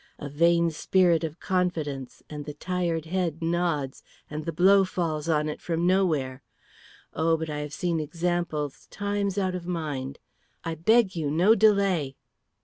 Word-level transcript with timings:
A 0.17 0.29
vain 0.29 0.71
spirit 0.71 1.23
of 1.23 1.39
confidence, 1.39 2.23
and 2.27 2.45
the 2.45 2.55
tired 2.55 3.05
head 3.05 3.39
nods, 3.43 4.01
and 4.31 4.45
the 4.45 4.51
blow 4.51 4.83
falls 4.83 5.29
on 5.29 5.47
it 5.47 5.61
from 5.61 5.85
nowhere. 5.85 6.41
Oh, 7.13 7.37
but 7.37 7.51
I 7.51 7.59
have 7.59 7.71
seen 7.71 7.99
examples 7.99 8.87
times 8.89 9.37
out 9.37 9.53
of 9.53 9.67
mind. 9.67 10.17
I 10.63 10.73
beg 10.73 11.15
you, 11.15 11.29
no 11.29 11.53
delay!" 11.53 12.15